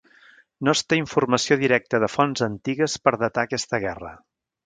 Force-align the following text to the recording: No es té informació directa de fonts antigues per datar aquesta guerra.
No 0.67 0.71
es 0.77 0.79
té 0.93 0.97
informació 1.01 1.57
directa 1.63 2.01
de 2.03 2.09
fonts 2.13 2.45
antigues 2.47 2.97
per 3.05 3.15
datar 3.25 3.47
aquesta 3.51 3.83
guerra. 3.87 4.15